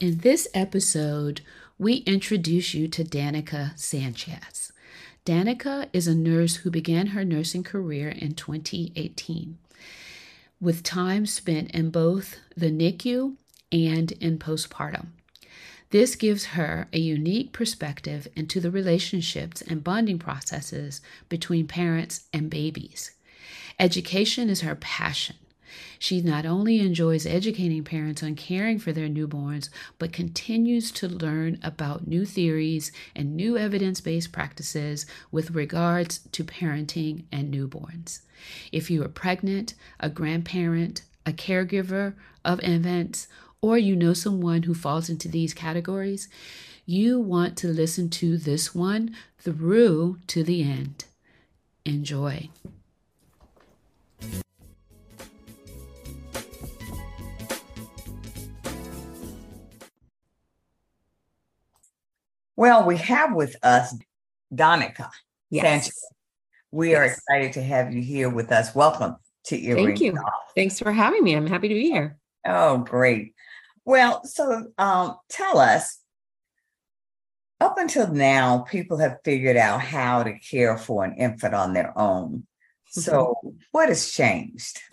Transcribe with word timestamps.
In 0.00 0.18
this 0.18 0.48
episode, 0.54 1.40
we 1.78 1.98
introduce 1.98 2.74
you 2.74 2.88
to 2.88 3.04
Danika 3.04 3.78
Sanchez. 3.78 4.72
Danika 5.24 5.88
is 5.92 6.08
a 6.08 6.14
nurse 6.16 6.56
who 6.56 6.70
began 6.70 7.08
her 7.08 7.24
nursing 7.24 7.62
career 7.62 8.08
in 8.08 8.34
2018 8.34 9.56
with 10.60 10.82
time 10.82 11.26
spent 11.26 11.70
in 11.72 11.90
both 11.90 12.38
the 12.56 12.70
NICU 12.70 13.36
and 13.70 14.12
in 14.12 14.38
postpartum. 14.38 15.08
This 15.90 16.16
gives 16.16 16.46
her 16.46 16.88
a 16.92 16.98
unique 16.98 17.52
perspective 17.52 18.26
into 18.34 18.60
the 18.60 18.70
relationships 18.70 19.62
and 19.62 19.84
bonding 19.84 20.18
processes 20.18 21.00
between 21.28 21.68
parents 21.68 22.24
and 22.32 22.50
babies. 22.50 23.12
Education 23.78 24.48
is 24.48 24.62
her 24.62 24.74
passion. 24.74 25.36
She 25.98 26.20
not 26.20 26.46
only 26.46 26.80
enjoys 26.80 27.26
educating 27.26 27.84
parents 27.84 28.22
on 28.22 28.34
caring 28.34 28.78
for 28.78 28.92
their 28.92 29.08
newborns, 29.08 29.68
but 29.98 30.12
continues 30.12 30.90
to 30.92 31.08
learn 31.08 31.58
about 31.62 32.06
new 32.06 32.24
theories 32.24 32.92
and 33.14 33.34
new 33.34 33.56
evidence 33.56 34.00
based 34.00 34.32
practices 34.32 35.06
with 35.30 35.52
regards 35.52 36.20
to 36.32 36.44
parenting 36.44 37.24
and 37.32 37.52
newborns. 37.52 38.20
If 38.72 38.90
you 38.90 39.02
are 39.02 39.08
pregnant, 39.08 39.74
a 40.00 40.08
grandparent, 40.08 41.02
a 41.26 41.32
caregiver 41.32 42.14
of 42.44 42.60
infants, 42.60 43.28
or 43.60 43.78
you 43.78 43.96
know 43.96 44.12
someone 44.12 44.64
who 44.64 44.74
falls 44.74 45.08
into 45.08 45.28
these 45.28 45.54
categories, 45.54 46.28
you 46.86 47.18
want 47.18 47.56
to 47.58 47.68
listen 47.68 48.10
to 48.10 48.36
this 48.36 48.74
one 48.74 49.16
through 49.38 50.18
to 50.26 50.44
the 50.44 50.62
end. 50.62 51.06
Enjoy. 51.86 52.50
Well, 62.56 62.86
we 62.86 62.96
have 62.98 63.34
with 63.34 63.56
us 63.64 63.96
Danika 64.54 65.10
yes. 65.50 65.64
Sanchez. 65.64 66.06
We 66.70 66.90
yes. 66.90 66.98
are 66.98 67.04
excited 67.04 67.52
to 67.54 67.62
have 67.62 67.92
you 67.92 68.00
here 68.00 68.30
with 68.30 68.52
us. 68.52 68.74
Welcome 68.76 69.16
to 69.46 69.60
Earrings 69.60 69.98
Thank 69.98 70.00
you. 70.00 70.18
Thanks 70.54 70.78
for 70.78 70.92
having 70.92 71.24
me. 71.24 71.34
I'm 71.34 71.48
happy 71.48 71.66
to 71.66 71.74
be 71.74 71.90
here. 71.90 72.16
Oh, 72.46 72.78
great. 72.78 73.34
Well, 73.84 74.24
so 74.24 74.68
um, 74.78 75.16
tell 75.28 75.58
us 75.58 75.98
up 77.60 77.76
until 77.76 78.12
now, 78.12 78.58
people 78.58 78.98
have 78.98 79.18
figured 79.24 79.56
out 79.56 79.80
how 79.80 80.22
to 80.22 80.38
care 80.38 80.78
for 80.78 81.04
an 81.04 81.14
infant 81.16 81.54
on 81.54 81.72
their 81.72 81.96
own. 81.98 82.46
So, 82.86 83.34
what 83.72 83.88
has 83.88 84.12
changed? 84.12 84.80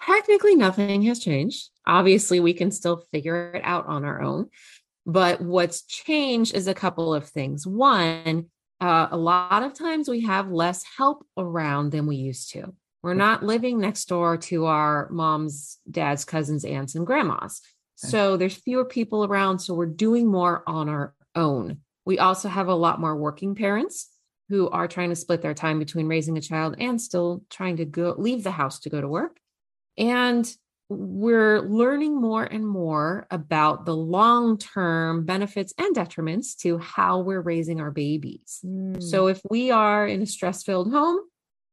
Technically, 0.00 0.54
nothing 0.54 1.02
has 1.02 1.18
changed. 1.18 1.68
Obviously, 1.86 2.40
we 2.40 2.54
can 2.54 2.70
still 2.70 3.04
figure 3.12 3.52
it 3.52 3.62
out 3.64 3.86
on 3.86 4.04
our 4.04 4.22
own. 4.22 4.48
But 5.06 5.40
what's 5.40 5.82
changed 5.82 6.54
is 6.54 6.66
a 6.66 6.74
couple 6.74 7.14
of 7.14 7.28
things. 7.28 7.66
One, 7.66 8.46
uh, 8.80 9.08
a 9.10 9.16
lot 9.16 9.62
of 9.62 9.74
times 9.74 10.08
we 10.08 10.22
have 10.22 10.50
less 10.50 10.84
help 10.96 11.26
around 11.36 11.92
than 11.92 12.06
we 12.06 12.16
used 12.16 12.52
to. 12.52 12.74
We're 13.02 13.14
not 13.14 13.42
living 13.42 13.78
next 13.78 14.06
door 14.06 14.38
to 14.38 14.64
our 14.64 15.08
mom's, 15.10 15.78
dad's, 15.90 16.24
cousins, 16.24 16.64
aunts, 16.64 16.94
and 16.94 17.06
grandmas. 17.06 17.60
So 17.96 18.36
there's 18.36 18.54
fewer 18.54 18.84
people 18.84 19.24
around. 19.24 19.60
So 19.60 19.74
we're 19.74 19.86
doing 19.86 20.26
more 20.26 20.62
on 20.66 20.88
our 20.88 21.14
own. 21.34 21.78
We 22.04 22.18
also 22.18 22.48
have 22.48 22.68
a 22.68 22.74
lot 22.74 23.00
more 23.00 23.16
working 23.16 23.54
parents 23.54 24.08
who 24.48 24.68
are 24.70 24.88
trying 24.88 25.08
to 25.10 25.16
split 25.16 25.42
their 25.42 25.54
time 25.54 25.78
between 25.78 26.06
raising 26.06 26.36
a 26.36 26.40
child 26.40 26.76
and 26.78 27.00
still 27.00 27.44
trying 27.50 27.76
to 27.76 27.84
go 27.84 28.14
leave 28.18 28.42
the 28.42 28.50
house 28.50 28.80
to 28.80 28.90
go 28.90 29.00
to 29.00 29.08
work. 29.08 29.38
And 29.96 30.50
we're 30.88 31.60
learning 31.60 32.20
more 32.20 32.44
and 32.44 32.66
more 32.66 33.26
about 33.30 33.86
the 33.86 33.96
long 33.96 34.58
term 34.58 35.24
benefits 35.24 35.72
and 35.78 35.94
detriments 35.96 36.56
to 36.58 36.78
how 36.78 37.20
we're 37.20 37.40
raising 37.40 37.80
our 37.80 37.90
babies. 37.90 38.60
Mm. 38.64 39.02
So, 39.02 39.28
if 39.28 39.40
we 39.48 39.70
are 39.70 40.06
in 40.06 40.22
a 40.22 40.26
stress 40.26 40.62
filled 40.62 40.90
home, 40.90 41.20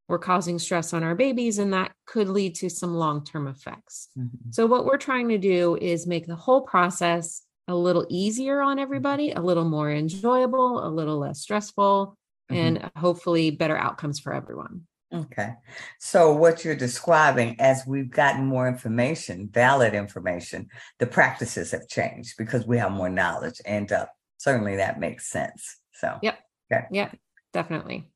we're 0.07 0.19
causing 0.19 0.59
stress 0.59 0.93
on 0.93 1.03
our 1.03 1.15
babies, 1.15 1.57
and 1.57 1.73
that 1.73 1.93
could 2.05 2.29
lead 2.29 2.55
to 2.55 2.69
some 2.69 2.95
long 2.95 3.23
term 3.23 3.47
effects. 3.47 4.09
Mm-hmm. 4.17 4.51
So, 4.51 4.65
what 4.65 4.85
we're 4.85 4.97
trying 4.97 5.29
to 5.29 5.37
do 5.37 5.77
is 5.79 6.07
make 6.07 6.27
the 6.27 6.35
whole 6.35 6.61
process 6.61 7.43
a 7.67 7.75
little 7.75 8.05
easier 8.09 8.61
on 8.61 8.79
everybody, 8.79 9.31
a 9.31 9.41
little 9.41 9.65
more 9.65 9.91
enjoyable, 9.91 10.85
a 10.85 10.89
little 10.89 11.17
less 11.17 11.39
stressful, 11.39 12.17
mm-hmm. 12.51 12.55
and 12.55 12.91
hopefully 12.95 13.51
better 13.51 13.77
outcomes 13.77 14.19
for 14.19 14.33
everyone. 14.33 14.87
Okay. 15.13 15.53
So, 15.99 16.33
what 16.33 16.63
you're 16.63 16.75
describing 16.75 17.59
as 17.59 17.83
we've 17.85 18.09
gotten 18.09 18.45
more 18.45 18.67
information, 18.67 19.49
valid 19.51 19.93
information, 19.93 20.69
the 20.99 21.07
practices 21.07 21.71
have 21.71 21.87
changed 21.87 22.35
because 22.37 22.65
we 22.65 22.77
have 22.77 22.91
more 22.91 23.09
knowledge. 23.09 23.59
And 23.65 23.91
uh, 23.91 24.05
certainly 24.37 24.77
that 24.77 24.99
makes 24.99 25.29
sense. 25.29 25.77
So, 25.93 26.17
yep. 26.21 26.39
Okay. 26.71 26.85
Yep. 26.91 27.17
Definitely. 27.51 28.09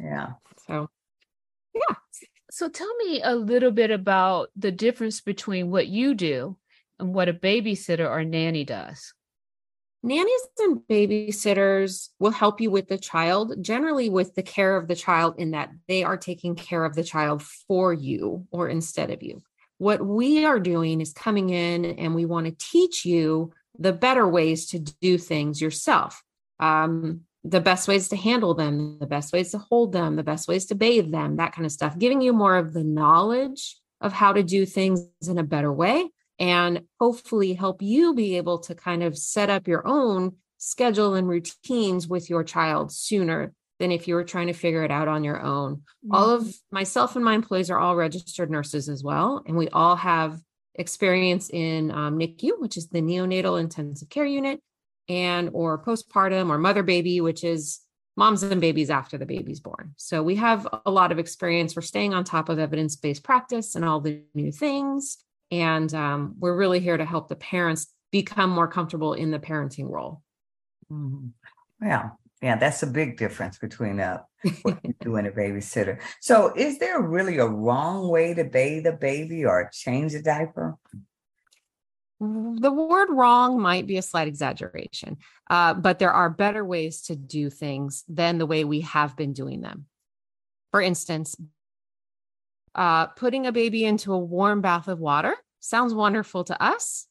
Yeah. 0.00 0.28
So, 0.66 0.88
yeah. 1.74 1.96
So, 2.50 2.68
tell 2.70 2.94
me 2.96 3.20
a 3.22 3.34
little 3.34 3.70
bit 3.70 3.90
about 3.90 4.48
the 4.56 4.72
difference 4.72 5.20
between 5.20 5.70
what 5.70 5.86
you 5.88 6.14
do 6.14 6.56
and 6.98 7.12
what 7.12 7.28
a 7.28 7.34
babysitter 7.34 8.08
or 8.08 8.24
nanny 8.24 8.64
does. 8.64 9.12
Nannies 10.02 10.40
and 10.60 10.80
babysitters 10.88 12.10
will 12.20 12.30
help 12.30 12.60
you 12.60 12.70
with 12.70 12.86
the 12.86 12.98
child, 12.98 13.54
generally 13.60 14.08
with 14.08 14.34
the 14.34 14.42
care 14.42 14.76
of 14.76 14.86
the 14.86 14.94
child, 14.94 15.34
in 15.38 15.50
that 15.50 15.70
they 15.88 16.04
are 16.04 16.16
taking 16.16 16.54
care 16.54 16.84
of 16.84 16.94
the 16.94 17.02
child 17.02 17.42
for 17.42 17.92
you 17.92 18.46
or 18.52 18.68
instead 18.68 19.10
of 19.10 19.22
you. 19.22 19.42
What 19.78 20.04
we 20.04 20.44
are 20.44 20.60
doing 20.60 21.00
is 21.00 21.12
coming 21.12 21.50
in 21.50 21.84
and 21.84 22.14
we 22.14 22.26
want 22.26 22.46
to 22.46 22.56
teach 22.58 23.04
you 23.04 23.52
the 23.78 23.92
better 23.92 24.26
ways 24.26 24.66
to 24.70 24.78
do 24.78 25.18
things 25.18 25.60
yourself. 25.60 26.22
Um, 26.60 27.22
the 27.44 27.60
best 27.60 27.88
ways 27.88 28.08
to 28.08 28.16
handle 28.16 28.54
them, 28.54 28.98
the 28.98 29.06
best 29.06 29.32
ways 29.32 29.52
to 29.52 29.58
hold 29.58 29.92
them, 29.92 30.16
the 30.16 30.24
best 30.24 30.48
ways 30.48 30.66
to 30.66 30.74
bathe 30.74 31.10
them, 31.10 31.36
that 31.36 31.52
kind 31.52 31.66
of 31.66 31.72
stuff, 31.72 31.98
giving 31.98 32.20
you 32.20 32.32
more 32.32 32.56
of 32.56 32.72
the 32.72 32.84
knowledge 32.84 33.76
of 34.00 34.12
how 34.12 34.32
to 34.32 34.42
do 34.42 34.64
things 34.66 35.08
in 35.26 35.38
a 35.38 35.44
better 35.44 35.72
way 35.72 36.08
and 36.38 36.82
hopefully 37.00 37.54
help 37.54 37.82
you 37.82 38.14
be 38.14 38.36
able 38.36 38.58
to 38.60 38.74
kind 38.74 39.02
of 39.02 39.18
set 39.18 39.50
up 39.50 39.66
your 39.66 39.86
own 39.86 40.36
schedule 40.58 41.14
and 41.14 41.28
routines 41.28 42.08
with 42.08 42.28
your 42.28 42.44
child 42.44 42.92
sooner 42.92 43.52
than 43.78 43.92
if 43.92 44.08
you 44.08 44.14
were 44.14 44.24
trying 44.24 44.48
to 44.48 44.52
figure 44.52 44.82
it 44.82 44.90
out 44.90 45.08
on 45.08 45.24
your 45.24 45.40
own. 45.40 45.76
Mm-hmm. 45.76 46.14
All 46.14 46.30
of 46.30 46.52
myself 46.70 47.16
and 47.16 47.24
my 47.24 47.34
employees 47.34 47.70
are 47.70 47.78
all 47.78 47.96
registered 47.96 48.50
nurses 48.50 48.88
as 48.88 49.02
well, 49.04 49.42
and 49.46 49.56
we 49.56 49.68
all 49.68 49.96
have 49.96 50.40
experience 50.74 51.50
in 51.50 51.90
um, 51.90 52.18
NICU, 52.18 52.58
which 52.58 52.76
is 52.76 52.88
the 52.88 53.00
neonatal 53.00 53.60
intensive 53.60 54.08
care 54.08 54.24
unit, 54.24 54.60
and 55.08 55.50
or 55.52 55.82
postpartum 55.82 56.50
or 56.50 56.58
mother 56.58 56.82
baby, 56.82 57.20
which 57.20 57.44
is 57.44 57.80
moms 58.16 58.42
and 58.42 58.60
babies 58.60 58.90
after 58.90 59.16
the 59.16 59.26
baby's 59.26 59.60
born. 59.60 59.94
So 59.96 60.24
we 60.24 60.34
have 60.36 60.66
a 60.84 60.90
lot 60.90 61.12
of 61.12 61.20
experience. 61.20 61.76
We're 61.76 61.82
staying 61.82 62.14
on 62.14 62.24
top 62.24 62.48
of 62.48 62.58
evidence 62.58 62.96
based 62.96 63.22
practice 63.22 63.76
and 63.76 63.84
all 63.84 64.00
the 64.00 64.22
new 64.34 64.50
things. 64.50 65.18
And 65.50 65.92
um, 65.94 66.34
we're 66.38 66.56
really 66.56 66.80
here 66.80 66.96
to 66.96 67.04
help 67.04 67.28
the 67.28 67.36
parents 67.36 67.88
become 68.10 68.50
more 68.50 68.68
comfortable 68.68 69.14
in 69.14 69.30
the 69.30 69.38
parenting 69.38 69.90
role. 69.90 70.22
Mm-hmm. 70.90 71.28
Yeah, 71.86 72.10
yeah, 72.42 72.56
that's 72.56 72.82
a 72.82 72.86
big 72.86 73.16
difference 73.16 73.58
between 73.58 74.00
uh, 74.00 74.22
what 74.62 74.78
you 74.82 74.94
do 75.00 75.16
and 75.16 75.26
a 75.26 75.30
babysitter. 75.30 76.00
So, 76.20 76.52
is 76.54 76.78
there 76.78 77.00
really 77.00 77.38
a 77.38 77.46
wrong 77.46 78.08
way 78.08 78.34
to 78.34 78.44
bathe 78.44 78.86
a 78.86 78.92
baby 78.92 79.44
or 79.44 79.70
change 79.72 80.14
a 80.14 80.22
diaper? 80.22 80.76
The 82.20 82.72
word 82.72 83.10
wrong 83.10 83.60
might 83.60 83.86
be 83.86 83.96
a 83.96 84.02
slight 84.02 84.26
exaggeration, 84.26 85.18
uh, 85.48 85.74
but 85.74 86.00
there 86.00 86.10
are 86.10 86.28
better 86.28 86.64
ways 86.64 87.02
to 87.02 87.14
do 87.14 87.48
things 87.48 88.04
than 88.08 88.38
the 88.38 88.46
way 88.46 88.64
we 88.64 88.80
have 88.80 89.16
been 89.16 89.32
doing 89.32 89.60
them. 89.60 89.86
For 90.72 90.80
instance, 90.80 91.36
uh, 92.78 93.06
putting 93.08 93.44
a 93.44 93.52
baby 93.52 93.84
into 93.84 94.12
a 94.12 94.18
warm 94.18 94.60
bath 94.60 94.86
of 94.86 95.00
water 95.00 95.34
sounds 95.58 95.92
wonderful 95.92 96.44
to 96.44 96.62
us, 96.62 97.08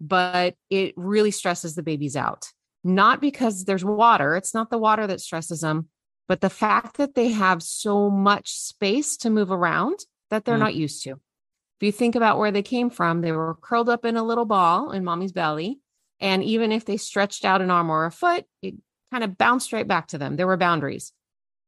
but 0.00 0.56
it 0.70 0.92
really 0.96 1.30
stresses 1.30 1.76
the 1.76 1.84
babies 1.84 2.16
out. 2.16 2.52
Not 2.82 3.20
because 3.20 3.64
there's 3.64 3.84
water, 3.84 4.34
it's 4.34 4.52
not 4.52 4.70
the 4.70 4.78
water 4.78 5.06
that 5.06 5.20
stresses 5.20 5.60
them, 5.60 5.88
but 6.26 6.40
the 6.40 6.50
fact 6.50 6.96
that 6.96 7.14
they 7.14 7.28
have 7.28 7.62
so 7.62 8.10
much 8.10 8.58
space 8.58 9.16
to 9.18 9.30
move 9.30 9.52
around 9.52 10.00
that 10.30 10.44
they're 10.44 10.56
mm. 10.56 10.66
not 10.66 10.74
used 10.74 11.04
to. 11.04 11.10
If 11.10 11.82
you 11.82 11.92
think 11.92 12.16
about 12.16 12.38
where 12.38 12.50
they 12.50 12.62
came 12.62 12.90
from, 12.90 13.20
they 13.20 13.30
were 13.30 13.56
curled 13.62 13.88
up 13.88 14.04
in 14.04 14.16
a 14.16 14.24
little 14.24 14.46
ball 14.46 14.90
in 14.90 15.04
mommy's 15.04 15.32
belly. 15.32 15.78
And 16.18 16.42
even 16.42 16.72
if 16.72 16.86
they 16.86 16.96
stretched 16.96 17.44
out 17.44 17.62
an 17.62 17.70
arm 17.70 17.88
or 17.88 18.04
a 18.04 18.10
foot, 18.10 18.46
it 18.62 18.74
kind 19.12 19.22
of 19.22 19.38
bounced 19.38 19.72
right 19.72 19.86
back 19.86 20.08
to 20.08 20.18
them. 20.18 20.34
There 20.34 20.48
were 20.48 20.56
boundaries. 20.56 21.12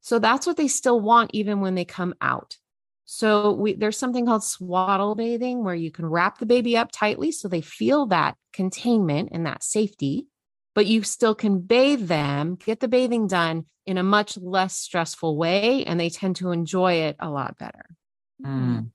So 0.01 0.19
that's 0.19 0.49
what 0.49 0.57
they 0.57 0.69
still 0.69 1.01
want 1.01 1.31
even 1.33 1.61
when 1.61 1.77
they 1.77 1.85
come 1.85 2.15
out. 2.21 2.57
So 3.07 3.53
we, 3.53 3.75
there's 3.75 3.97
something 3.97 4.27
called 4.27 4.43
swaddle 4.43 5.15
bathing 5.15 5.63
where 5.63 5.75
you 5.75 5.93
can 5.93 6.07
wrap 6.07 6.39
the 6.39 6.47
baby 6.47 6.77
up 6.77 6.91
tightly 6.93 7.31
so 7.31 7.47
they 7.47 7.61
feel 7.61 8.07
that 8.07 8.37
containment 8.53 9.29
and 9.31 9.47
that 9.47 9.63
safety, 9.63 10.27
but 10.75 10.87
you 10.87 11.05
still 11.05 11.35
can 11.35 11.61
bathe 11.61 12.09
them, 12.09 12.57
get 12.57 12.81
the 12.81 12.89
bathing 12.89 13.29
done 13.29 13.67
in 13.87 13.97
a 13.97 14.03
much 14.03 14.37
less 14.37 14.75
stressful 14.75 15.37
way, 15.37 15.85
and 15.85 16.01
they 16.01 16.11
tend 16.11 16.35
to 16.37 16.51
enjoy 16.51 16.95
it 16.95 17.17
a 17.21 17.31
lot 17.31 17.57
better. 17.57 17.87
Mm. 18.45 18.91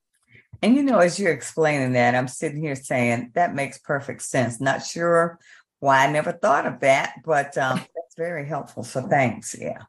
And 0.62 0.76
you 0.76 0.84
know, 0.84 1.00
as 1.00 1.18
you're 1.18 1.32
explaining 1.32 1.94
that, 1.94 2.14
I'm 2.14 2.28
sitting 2.28 2.62
here 2.62 2.76
saying 2.76 3.32
that 3.36 3.56
makes 3.56 3.78
perfect 3.80 4.24
sense. 4.24 4.60
Not 4.60 4.86
sure 4.86 5.40
why 5.80 6.06
I 6.06 6.12
never 6.12 6.34
thought 6.34 6.68
of 6.68 6.82
that, 6.82 7.16
but 7.24 7.58
um, 7.58 7.78
that's 7.96 8.16
very 8.18 8.46
helpful. 8.46 8.84
So 8.84 9.08
thanks. 9.08 9.56
Yeah. 9.58 9.84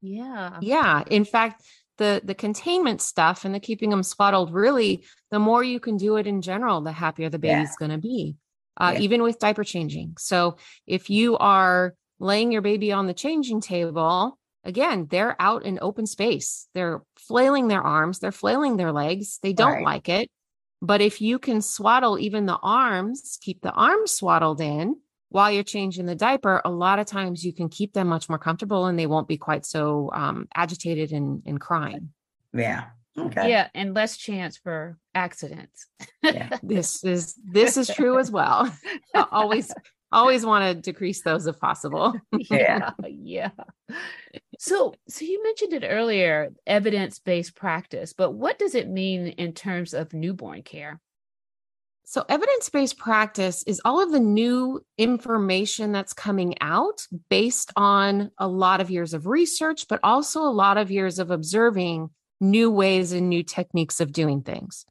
Yeah. 0.00 0.58
Yeah. 0.60 1.04
In 1.06 1.24
fact, 1.24 1.62
the 1.98 2.22
the 2.24 2.34
containment 2.34 3.02
stuff 3.02 3.44
and 3.44 3.54
the 3.54 3.60
keeping 3.60 3.90
them 3.90 4.02
swaddled 4.02 4.52
really 4.52 5.04
the 5.30 5.38
more 5.38 5.62
you 5.62 5.78
can 5.78 5.96
do 5.96 6.16
it 6.16 6.26
in 6.26 6.40
general 6.40 6.80
the 6.80 6.92
happier 6.92 7.28
the 7.28 7.38
baby's 7.38 7.68
yeah. 7.70 7.86
going 7.86 7.90
to 7.90 7.98
be 7.98 8.36
uh, 8.78 8.92
yeah. 8.94 9.00
even 9.00 9.22
with 9.22 9.38
diaper 9.38 9.64
changing 9.64 10.14
so 10.18 10.56
if 10.86 11.10
you 11.10 11.36
are 11.38 11.94
laying 12.18 12.50
your 12.50 12.62
baby 12.62 12.92
on 12.92 13.06
the 13.06 13.14
changing 13.14 13.60
table 13.60 14.38
again 14.64 15.06
they're 15.10 15.36
out 15.40 15.64
in 15.64 15.78
open 15.82 16.06
space 16.06 16.68
they're 16.74 17.02
flailing 17.16 17.68
their 17.68 17.82
arms 17.82 18.18
they're 18.18 18.32
flailing 18.32 18.76
their 18.76 18.92
legs 18.92 19.38
they 19.42 19.52
don't 19.52 19.74
right. 19.74 19.84
like 19.84 20.08
it 20.08 20.30
but 20.80 21.00
if 21.00 21.20
you 21.20 21.38
can 21.38 21.60
swaddle 21.60 22.18
even 22.18 22.46
the 22.46 22.58
arms 22.62 23.38
keep 23.40 23.60
the 23.60 23.72
arms 23.72 24.12
swaddled 24.12 24.60
in 24.60 24.96
while 25.30 25.50
you're 25.50 25.62
changing 25.62 26.06
the 26.06 26.14
diaper, 26.14 26.62
a 26.64 26.70
lot 26.70 26.98
of 26.98 27.06
times 27.06 27.44
you 27.44 27.52
can 27.52 27.68
keep 27.68 27.92
them 27.92 28.08
much 28.08 28.28
more 28.28 28.38
comfortable 28.38 28.86
and 28.86 28.98
they 28.98 29.06
won't 29.06 29.28
be 29.28 29.36
quite 29.36 29.66
so 29.66 30.10
um, 30.14 30.48
agitated 30.54 31.12
and, 31.12 31.42
and 31.46 31.60
crying. 31.60 32.10
Yeah. 32.52 32.86
Okay. 33.16 33.50
Yeah, 33.50 33.68
and 33.74 33.94
less 33.94 34.16
chance 34.16 34.56
for 34.56 34.96
accidents. 35.14 35.86
yeah. 36.22 36.56
this 36.62 37.02
is 37.04 37.34
this 37.44 37.76
is 37.76 37.88
true 37.88 38.18
as 38.18 38.30
well. 38.30 38.72
always 39.32 39.72
always 40.12 40.46
want 40.46 40.64
to 40.64 40.80
decrease 40.80 41.22
those 41.22 41.46
if 41.46 41.58
possible. 41.58 42.14
yeah. 42.32 42.92
Yeah. 43.08 43.50
So 44.58 44.94
so 45.08 45.24
you 45.24 45.42
mentioned 45.42 45.72
it 45.72 45.86
earlier, 45.86 46.50
evidence-based 46.66 47.54
practice, 47.56 48.12
but 48.12 48.32
what 48.32 48.58
does 48.58 48.74
it 48.74 48.88
mean 48.88 49.28
in 49.28 49.52
terms 49.52 49.94
of 49.94 50.12
newborn 50.12 50.62
care? 50.62 51.00
So, 52.10 52.24
evidence 52.26 52.70
based 52.70 52.96
practice 52.96 53.62
is 53.64 53.82
all 53.84 54.02
of 54.02 54.12
the 54.12 54.18
new 54.18 54.82
information 54.96 55.92
that's 55.92 56.14
coming 56.14 56.54
out 56.62 57.06
based 57.28 57.70
on 57.76 58.30
a 58.38 58.48
lot 58.48 58.80
of 58.80 58.90
years 58.90 59.12
of 59.12 59.26
research, 59.26 59.84
but 59.90 60.00
also 60.02 60.40
a 60.40 60.48
lot 60.48 60.78
of 60.78 60.90
years 60.90 61.18
of 61.18 61.30
observing 61.30 62.08
new 62.40 62.70
ways 62.70 63.12
and 63.12 63.28
new 63.28 63.42
techniques 63.42 64.00
of 64.00 64.12
doing 64.12 64.40
things. 64.40 64.86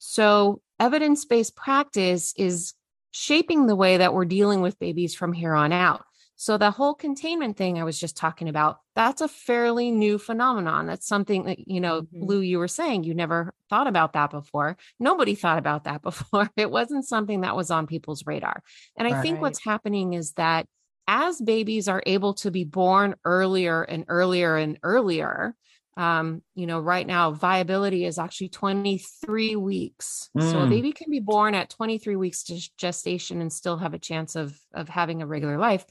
So, 0.00 0.60
evidence 0.78 1.24
based 1.24 1.56
practice 1.56 2.34
is 2.36 2.74
shaping 3.10 3.64
the 3.64 3.74
way 3.74 3.96
that 3.96 4.12
we're 4.12 4.26
dealing 4.26 4.60
with 4.60 4.78
babies 4.78 5.14
from 5.14 5.32
here 5.32 5.54
on 5.54 5.72
out. 5.72 6.04
So 6.40 6.56
the 6.56 6.70
whole 6.70 6.94
containment 6.94 7.58
thing 7.58 7.78
I 7.78 7.84
was 7.84 8.00
just 8.00 8.16
talking 8.16 8.48
about, 8.48 8.78
that's 8.94 9.20
a 9.20 9.28
fairly 9.28 9.90
new 9.90 10.16
phenomenon. 10.16 10.86
That's 10.86 11.06
something 11.06 11.44
that, 11.44 11.68
you 11.68 11.82
know, 11.82 12.00
mm-hmm. 12.00 12.24
Lou, 12.24 12.40
you 12.40 12.58
were 12.58 12.66
saying 12.66 13.04
you 13.04 13.12
never 13.12 13.52
thought 13.68 13.86
about 13.86 14.14
that 14.14 14.30
before. 14.30 14.78
Nobody 14.98 15.34
thought 15.34 15.58
about 15.58 15.84
that 15.84 16.00
before. 16.10 16.48
It 16.56 16.70
wasn't 16.70 17.06
something 17.06 17.42
that 17.42 17.56
was 17.56 17.70
on 17.70 17.86
people's 17.86 18.24
radar. 18.24 18.62
And 18.96 19.06
I 19.06 19.10
right. 19.10 19.22
think 19.22 19.42
what's 19.42 19.62
happening 19.62 20.14
is 20.14 20.32
that 20.32 20.66
as 21.06 21.38
babies 21.42 21.88
are 21.88 22.02
able 22.06 22.32
to 22.32 22.50
be 22.50 22.64
born 22.64 23.16
earlier 23.22 23.82
and 23.82 24.06
earlier 24.08 24.56
and 24.56 24.78
earlier, 24.82 25.54
um, 25.98 26.40
you 26.54 26.66
know, 26.66 26.80
right 26.80 27.06
now 27.06 27.32
viability 27.32 28.06
is 28.06 28.18
actually 28.18 28.48
23 28.48 29.56
weeks. 29.56 30.30
Mm. 30.34 30.50
So 30.50 30.60
a 30.60 30.66
mm. 30.66 30.70
baby 30.70 30.92
can 30.92 31.10
be 31.10 31.20
born 31.20 31.54
at 31.54 31.68
23 31.68 32.16
weeks 32.16 32.44
gestation 32.78 33.42
and 33.42 33.52
still 33.52 33.76
have 33.76 33.92
a 33.92 33.98
chance 33.98 34.36
of 34.36 34.58
of 34.72 34.88
having 34.88 35.20
a 35.20 35.26
regular 35.26 35.58
life 35.58 35.84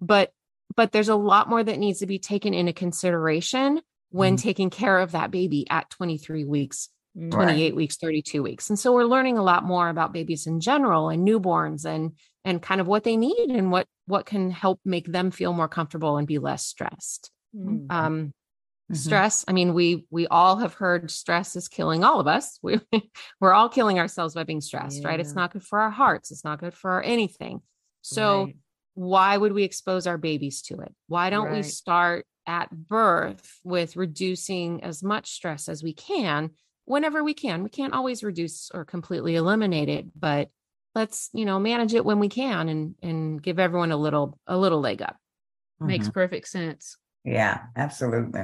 but 0.00 0.32
but 0.76 0.92
there's 0.92 1.08
a 1.08 1.14
lot 1.14 1.48
more 1.48 1.62
that 1.62 1.78
needs 1.78 2.00
to 2.00 2.06
be 2.06 2.18
taken 2.18 2.54
into 2.54 2.72
consideration 2.72 3.80
when 4.10 4.36
mm 4.36 4.40
taking 4.40 4.70
care 4.70 5.00
of 5.00 5.12
that 5.12 5.32
baby 5.32 5.66
at 5.70 5.90
23 5.90 6.44
weeks 6.44 6.88
28 7.30 7.64
right. 7.64 7.76
weeks 7.76 7.96
32 7.96 8.42
weeks. 8.42 8.70
And 8.70 8.78
so 8.78 8.92
we're 8.92 9.04
learning 9.04 9.38
a 9.38 9.42
lot 9.42 9.64
more 9.64 9.88
about 9.88 10.12
babies 10.12 10.46
in 10.46 10.60
general 10.60 11.08
and 11.08 11.26
newborns 11.26 11.84
and 11.84 12.12
and 12.44 12.60
kind 12.60 12.80
of 12.80 12.86
what 12.86 13.04
they 13.04 13.16
need 13.16 13.50
and 13.50 13.70
what 13.70 13.86
what 14.06 14.26
can 14.26 14.50
help 14.50 14.80
make 14.84 15.06
them 15.06 15.30
feel 15.30 15.52
more 15.52 15.68
comfortable 15.68 16.16
and 16.16 16.26
be 16.26 16.38
less 16.38 16.66
stressed. 16.66 17.30
Mm. 17.56 17.86
Um 17.88 18.16
mm-hmm. 18.16 18.94
stress 18.94 19.44
i 19.46 19.52
mean 19.52 19.72
we 19.74 20.04
we 20.10 20.26
all 20.26 20.56
have 20.56 20.74
heard 20.74 21.10
stress 21.10 21.54
is 21.54 21.68
killing 21.68 22.02
all 22.02 22.18
of 22.18 22.26
us. 22.26 22.58
We 22.62 22.80
we're 23.40 23.54
all 23.54 23.68
killing 23.68 24.00
ourselves 24.00 24.34
by 24.34 24.42
being 24.42 24.60
stressed 24.60 25.02
yeah. 25.02 25.08
right? 25.08 25.20
It's 25.20 25.34
not 25.34 25.52
good 25.52 25.62
for 25.62 25.78
our 25.78 25.90
hearts. 25.90 26.32
It's 26.32 26.44
not 26.44 26.58
good 26.58 26.74
for 26.74 27.00
anything. 27.00 27.62
So 28.02 28.44
right 28.46 28.54
why 28.94 29.36
would 29.36 29.52
we 29.52 29.64
expose 29.64 30.06
our 30.06 30.18
babies 30.18 30.62
to 30.62 30.80
it? 30.80 30.94
Why 31.08 31.30
don't 31.30 31.46
right. 31.46 31.56
we 31.56 31.62
start 31.62 32.26
at 32.46 32.70
birth 32.70 33.58
with 33.64 33.96
reducing 33.96 34.82
as 34.82 35.02
much 35.02 35.30
stress 35.30 35.68
as 35.68 35.82
we 35.82 35.92
can 35.92 36.50
whenever 36.84 37.22
we 37.22 37.34
can? 37.34 37.62
We 37.62 37.70
can't 37.70 37.94
always 37.94 38.22
reduce 38.22 38.70
or 38.72 38.84
completely 38.84 39.36
eliminate 39.36 39.88
it, 39.88 40.06
but 40.18 40.48
let's, 40.94 41.30
you 41.32 41.44
know, 41.44 41.58
manage 41.58 41.94
it 41.94 42.04
when 42.04 42.18
we 42.18 42.28
can 42.28 42.68
and 42.68 42.94
and 43.02 43.42
give 43.42 43.58
everyone 43.58 43.92
a 43.92 43.96
little 43.96 44.38
a 44.46 44.56
little 44.56 44.80
leg 44.80 45.02
up. 45.02 45.16
Mm-hmm. 45.80 45.86
Makes 45.86 46.08
perfect 46.10 46.48
sense. 46.48 46.96
Yeah, 47.24 47.62
absolutely. 47.76 48.42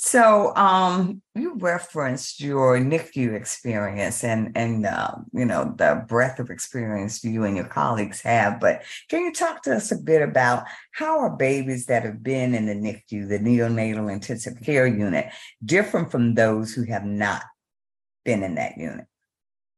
So, 0.00 0.54
um, 0.54 1.22
you 1.34 1.56
referenced 1.56 2.40
your 2.40 2.78
NICU 2.78 3.34
experience 3.34 4.22
and 4.22 4.56
and 4.56 4.86
uh, 4.86 5.16
you 5.32 5.44
know 5.44 5.74
the 5.76 6.04
breadth 6.06 6.38
of 6.38 6.50
experience 6.50 7.24
you 7.24 7.42
and 7.42 7.56
your 7.56 7.66
colleagues 7.66 8.20
have. 8.20 8.60
But 8.60 8.84
can 9.08 9.24
you 9.24 9.32
talk 9.32 9.62
to 9.62 9.74
us 9.74 9.90
a 9.90 9.96
bit 9.96 10.22
about 10.22 10.66
how 10.92 11.18
are 11.18 11.36
babies 11.36 11.86
that 11.86 12.04
have 12.04 12.22
been 12.22 12.54
in 12.54 12.66
the 12.66 12.74
NICU, 12.74 13.28
the 13.28 13.40
neonatal 13.40 14.12
intensive 14.12 14.62
care 14.62 14.86
unit, 14.86 15.32
different 15.64 16.12
from 16.12 16.34
those 16.34 16.72
who 16.72 16.84
have 16.84 17.04
not 17.04 17.42
been 18.24 18.44
in 18.44 18.54
that 18.54 18.78
unit? 18.78 19.06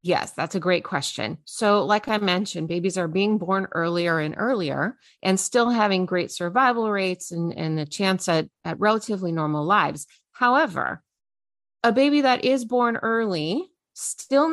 Yes, 0.03 0.33
that's 0.33 0.55
a 0.55 0.61
great 0.61 0.83
question. 0.83 1.39
So, 1.45 1.85
like 1.85 2.09
I 2.09 2.17
mentioned, 2.17 2.69
babies 2.69 2.97
are 2.97 3.09
being 3.09 3.37
born 3.37 3.67
earlier 3.73 4.19
and 4.19 4.35
earlier 4.39 4.97
and 5.23 5.39
still 5.39 5.69
having 5.69 6.07
great 6.07 6.31
survival 6.31 6.91
rates 6.91 7.33
and, 7.33 7.53
and 7.57 7.79
a 7.79 7.85
chance 7.85 8.27
at, 8.27 8.49
at 8.65 8.81
relatively 8.81 9.31
normal 9.31 9.65
lives. 9.67 10.07
However, 10.33 11.03
a 11.85 11.93
baby 11.93 12.23
that 12.23 12.45
is 12.45 12.65
born 12.65 12.97
early 12.97 13.71
still 13.95 14.49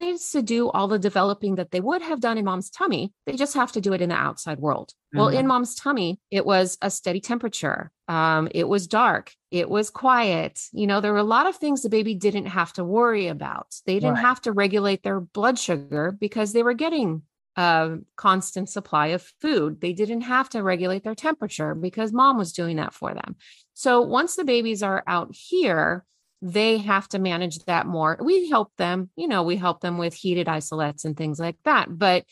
needs 0.00 0.30
to 0.30 0.42
do 0.42 0.68
all 0.70 0.88
the 0.88 0.98
developing 0.98 1.56
that 1.56 1.70
they 1.70 1.80
would 1.80 2.02
have 2.02 2.20
done 2.20 2.38
in 2.38 2.44
mom's 2.44 2.70
tummy. 2.70 3.12
They 3.26 3.34
just 3.34 3.54
have 3.54 3.72
to 3.72 3.80
do 3.80 3.92
it 3.92 4.00
in 4.00 4.08
the 4.08 4.14
outside 4.14 4.58
world. 4.58 4.90
Mm-hmm. 4.90 5.18
Well, 5.18 5.28
in 5.28 5.38
mm-hmm. 5.38 5.48
mom's 5.48 5.74
tummy, 5.74 6.20
it 6.30 6.44
was 6.44 6.78
a 6.82 6.90
steady 6.90 7.20
temperature. 7.20 7.90
Um, 8.06 8.48
it 8.54 8.68
was 8.68 8.86
dark. 8.86 9.32
It 9.50 9.68
was 9.68 9.90
quiet. 9.90 10.60
You 10.72 10.86
know, 10.86 11.00
there 11.00 11.12
were 11.12 11.18
a 11.18 11.24
lot 11.24 11.46
of 11.46 11.56
things 11.56 11.82
the 11.82 11.88
baby 11.88 12.14
didn't 12.14 12.46
have 12.46 12.72
to 12.74 12.84
worry 12.84 13.28
about. 13.28 13.74
They 13.86 13.94
didn't 13.94 14.14
right. 14.14 14.24
have 14.24 14.40
to 14.42 14.52
regulate 14.52 15.02
their 15.02 15.20
blood 15.20 15.58
sugar 15.58 16.16
because 16.18 16.52
they 16.52 16.62
were 16.62 16.74
getting 16.74 17.22
a 17.56 17.98
constant 18.16 18.68
supply 18.68 19.08
of 19.08 19.32
food. 19.40 19.80
They 19.80 19.92
didn't 19.92 20.22
have 20.22 20.48
to 20.50 20.62
regulate 20.62 21.02
their 21.02 21.16
temperature 21.16 21.74
because 21.74 22.12
mom 22.12 22.38
was 22.38 22.52
doing 22.52 22.76
that 22.76 22.94
for 22.94 23.12
them. 23.12 23.36
So 23.74 24.00
once 24.02 24.36
the 24.36 24.44
babies 24.44 24.82
are 24.82 25.02
out 25.06 25.34
here, 25.34 26.04
they 26.40 26.78
have 26.78 27.08
to 27.08 27.18
manage 27.18 27.58
that 27.64 27.86
more. 27.86 28.18
We 28.20 28.48
help 28.48 28.72
them, 28.76 29.10
you 29.16 29.28
know, 29.28 29.42
we 29.42 29.56
help 29.56 29.80
them 29.80 29.98
with 29.98 30.14
heated 30.14 30.46
isolettes 30.46 31.04
and 31.04 31.16
things 31.16 31.40
like 31.40 31.56
that, 31.64 31.86
but 31.90 32.24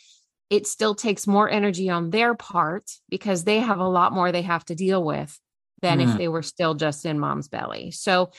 it 0.48 0.66
still 0.66 0.94
takes 0.94 1.26
more 1.26 1.50
energy 1.50 1.90
on 1.90 2.10
their 2.10 2.34
part 2.34 2.88
because 3.08 3.44
they 3.44 3.58
have 3.58 3.80
a 3.80 3.88
lot 3.88 4.12
more 4.12 4.30
they 4.30 4.42
have 4.42 4.64
to 4.66 4.76
deal 4.76 5.02
with 5.02 5.38
than 5.82 5.98
mm. 5.98 6.08
if 6.08 6.16
they 6.16 6.28
were 6.28 6.42
still 6.42 6.74
just 6.74 7.04
in 7.04 7.18
mom's 7.18 7.48
belly. 7.48 7.90
So 7.90 8.30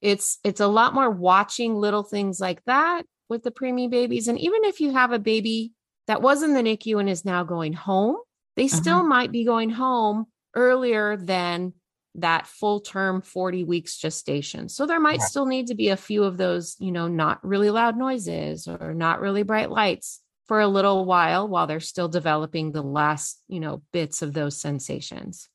it's 0.00 0.38
it's 0.44 0.60
a 0.60 0.66
lot 0.66 0.94
more 0.94 1.10
watching 1.10 1.74
little 1.74 2.02
things 2.02 2.40
like 2.40 2.62
that 2.64 3.04
with 3.28 3.42
the 3.42 3.50
preemie 3.50 3.90
babies 3.90 4.28
and 4.28 4.38
even 4.38 4.64
if 4.64 4.80
you 4.80 4.92
have 4.92 5.12
a 5.12 5.18
baby 5.18 5.72
that 6.06 6.22
was 6.22 6.42
in 6.42 6.54
the 6.54 6.62
NICU 6.62 6.98
and 7.00 7.08
is 7.08 7.24
now 7.24 7.44
going 7.44 7.72
home, 7.72 8.16
they 8.56 8.68
still 8.68 8.98
uh-huh. 8.98 9.08
might 9.08 9.32
be 9.32 9.44
going 9.44 9.70
home 9.70 10.26
earlier 10.54 11.16
than 11.16 11.72
that 12.16 12.46
full 12.46 12.80
term 12.80 13.22
40 13.22 13.64
weeks 13.64 13.96
gestation. 13.96 14.68
So 14.68 14.86
there 14.86 15.00
might 15.00 15.20
yeah. 15.20 15.26
still 15.26 15.46
need 15.46 15.68
to 15.68 15.74
be 15.74 15.88
a 15.88 15.96
few 15.96 16.24
of 16.24 16.36
those, 16.36 16.76
you 16.78 16.92
know, 16.92 17.08
not 17.08 17.44
really 17.44 17.70
loud 17.70 17.96
noises 17.96 18.68
or 18.68 18.92
not 18.94 19.20
really 19.20 19.42
bright 19.42 19.70
lights 19.70 20.20
for 20.46 20.60
a 20.60 20.68
little 20.68 21.04
while 21.04 21.48
while 21.48 21.66
they're 21.66 21.80
still 21.80 22.08
developing 22.08 22.72
the 22.72 22.82
last, 22.82 23.40
you 23.48 23.60
know, 23.60 23.82
bits 23.92 24.22
of 24.22 24.32
those 24.32 24.60
sensations. 24.60 25.48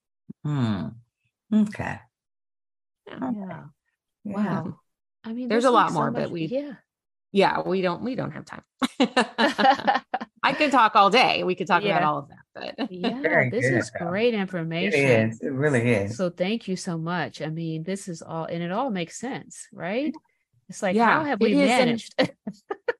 Hmm. 0.43 0.87
Okay. 1.53 1.99
Yeah. 3.07 3.15
Okay. 3.15 3.53
Wow. 4.25 4.79
I 5.23 5.33
mean, 5.33 5.49
there's 5.49 5.65
a 5.65 5.71
lot 5.71 5.91
more, 5.93 6.07
so 6.07 6.13
but 6.13 6.31
we 6.31 6.45
yeah. 6.45 6.73
yeah, 7.31 7.61
we 7.61 7.81
don't 7.81 8.01
we 8.03 8.15
don't 8.15 8.31
have 8.31 8.45
time. 8.45 8.63
I 10.43 10.53
could 10.53 10.71
talk 10.71 10.95
all 10.95 11.09
day. 11.09 11.43
We 11.43 11.55
could 11.55 11.67
talk 11.67 11.83
Yeah. 11.83 11.97
about 11.97 12.03
all 12.03 12.17
of 12.19 12.29
that, 12.29 12.39
but 12.77 12.91
yeah, 12.91 13.21
Very 13.21 13.49
this 13.49 13.69
good, 13.69 13.77
is 13.77 13.91
though. 13.99 14.07
great 14.07 14.33
information. 14.33 14.99
is. 15.31 15.39
It 15.41 15.51
really 15.51 15.91
is. 15.93 16.17
So 16.17 16.29
thank 16.29 16.67
you 16.67 16.75
so 16.75 16.97
much. 16.97 17.41
I 17.41 17.47
mean, 17.47 17.83
this 17.83 18.07
is 18.07 18.21
all, 18.21 18.45
and 18.45 18.61
it 18.63 18.71
all 18.71 18.89
makes 18.89 19.19
sense, 19.19 19.67
right? 19.73 20.13
It's 20.69 20.81
like, 20.83 20.95
Yeah, 20.95 21.05
how 21.11 21.23
have 21.23 21.39
we 21.39 21.53
is, 21.53 21.59
and- 21.61 21.69
managed? 21.69 22.13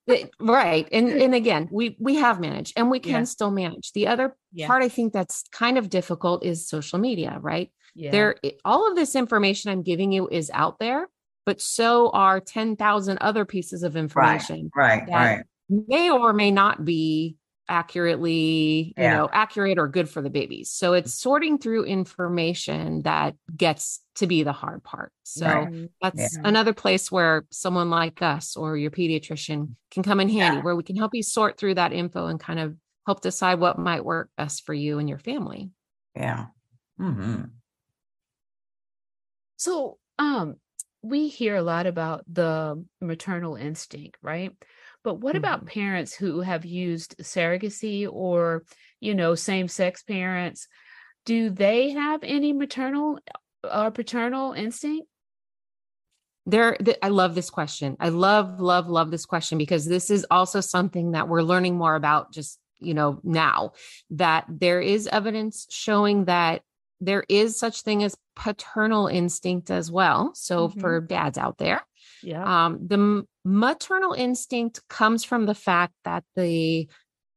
It- 0.08 0.32
right. 0.40 0.88
And 0.94 1.10
and 1.10 1.36
again, 1.36 1.68
we 1.70 1.98
we 2.00 2.16
have 2.16 2.40
managed 2.40 2.74
and 2.78 2.90
we 2.90 3.00
can 3.02 3.12
Yeah. 3.12 3.24
still 3.26 3.52
manage. 3.52 3.92
The 3.92 4.08
other 4.08 4.38
Yeah. 4.54 4.68
part 4.68 4.82
I 4.82 4.88
think 4.88 5.12
that's 5.12 5.44
kind 5.52 5.78
of 5.78 5.90
difficult 5.90 6.46
is 6.46 6.70
social 6.70 6.98
media, 6.98 7.38
right? 7.42 7.70
yeah. 7.94 8.12
There 8.12 8.36
all 8.64 8.90
of 8.90 8.96
this 8.96 9.16
information 9.18 9.70
I'm 9.70 9.84
giving 9.84 10.14
you 10.14 10.30
is 10.30 10.50
out 10.54 10.80
there, 10.80 11.10
but 11.46 11.60
so 11.60 12.10
are 12.12 12.40
10,000 12.40 13.18
other 13.20 13.44
pieces 13.44 13.84
of 13.84 13.98
information 13.98 14.72
Right, 14.74 15.06
that 15.08 15.14
right. 15.36 15.46
may 15.70 16.10
or 16.10 16.32
may 16.32 16.52
not 16.52 16.86
be 16.86 17.36
accurately, 17.70 18.94
you 18.98 19.04
Yeah. 19.04 19.10
know, 19.10 19.30
accurate 19.32 19.78
or 19.78 19.88
good 19.88 20.10
for 20.10 20.22
the 20.22 20.30
babies. 20.30 20.70
So 20.72 20.94
it's 20.94 21.14
sorting 21.14 21.58
through 21.58 21.86
information 21.86 23.04
that 23.04 23.36
gets 23.56 24.02
to 24.16 24.28
be 24.28 24.44
the 24.44 24.54
hard 24.54 24.84
part. 24.84 25.12
So 25.24 25.70
Right. 25.72 25.90
That's 26.02 26.34
Yeah. 26.34 26.42
another 26.44 26.74
place 26.74 27.12
where 27.12 27.46
someone 27.52 27.90
like 27.90 28.22
us 28.22 28.56
or 28.56 28.78
your 28.78 28.92
pediatrician 28.92 29.76
can 29.92 30.04
come 30.04 30.20
in 30.20 30.30
handy, 30.30 30.58
Yeah. 30.58 30.62
where 30.62 30.76
we 30.76 30.84
can 30.84 30.96
help 30.96 31.14
you 31.16 31.24
sort 31.24 31.58
through 31.58 31.76
that 31.76 31.94
info 31.94 32.28
and 32.28 32.40
kind 32.40 32.60
of 32.60 32.76
help 33.06 33.22
decide 33.22 33.60
what 33.60 33.80
might 33.80 34.06
work 34.06 34.30
best 34.38 34.66
for 34.66 34.74
you 34.74 35.00
and 35.00 35.10
your 35.10 35.18
family. 35.20 35.72
Yeah. 36.16 36.48
Mm-hmm. 37.00 37.58
So, 39.58 40.00
um, 40.20 40.58
we 41.02 41.28
hear 41.28 41.56
a 41.56 41.62
lot 41.62 41.86
about 41.86 42.24
the 42.28 42.84
maternal 43.02 43.56
instinct, 43.56 44.18
right? 44.22 44.56
But 45.08 45.22
what 45.22 45.38
about 45.38 45.60
Mm-hmm. 45.60 45.68
parents 45.68 46.14
who 46.14 46.42
have 46.42 46.66
used 46.66 47.16
surrogacy 47.20 48.06
or, 48.12 48.66
you 49.00 49.16
know, 49.16 49.36
same-sex 49.36 50.04
parents? 50.04 50.68
Do 51.24 51.50
they 51.50 51.92
have 51.92 52.26
any 52.26 52.52
maternal 52.52 53.18
or 53.64 53.90
paternal 53.92 54.52
instinct? 54.52 55.08
There, 56.46 56.76
th- 56.76 56.98
I 57.02 57.08
love 57.08 57.36
this 57.36 57.50
question. 57.50 57.96
I 58.02 58.10
love, 58.10 58.60
love, 58.60 58.90
love 58.90 59.10
this 59.10 59.26
question 59.26 59.58
because 59.58 59.86
this 59.86 60.10
is 60.10 60.26
also 60.30 60.60
something 60.60 61.12
that 61.12 61.30
we're 61.30 61.42
learning 61.42 61.78
more 61.78 61.96
about 61.96 62.34
just, 62.34 62.60
you 62.80 62.94
know, 62.94 63.22
now 63.24 63.72
that 64.10 64.44
there 64.50 64.82
is 64.82 65.08
evidence 65.08 65.68
showing 65.70 66.26
that 66.26 66.64
there 67.00 67.24
is 67.30 67.58
such 67.58 67.84
thing 67.84 68.04
as 68.04 68.18
paternal 68.36 69.08
instinct 69.08 69.72
as 69.72 69.90
well. 69.90 70.32
So 70.36 70.68
Mhm. 70.68 70.80
for 70.82 71.00
dads 71.00 71.38
out 71.38 71.60
there, 71.60 71.87
Yeah. 72.24 72.66
um, 72.66 72.80
the 72.88 73.26
maternal 73.46 74.14
instinct 74.14 74.82
comes 74.90 75.24
from 75.24 75.46
the 75.46 75.56
fact 75.56 75.94
that 76.06 76.24
the 76.36 76.90